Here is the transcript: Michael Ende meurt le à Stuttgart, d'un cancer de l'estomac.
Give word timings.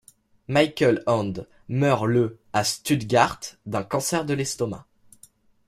Michael 0.47 1.03
Ende 1.05 1.47
meurt 1.69 2.07
le 2.07 2.39
à 2.53 2.63
Stuttgart, 2.63 3.39
d'un 3.67 3.83
cancer 3.83 4.25
de 4.25 4.33
l'estomac. 4.33 4.87